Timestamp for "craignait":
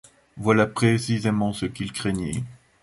1.93-2.43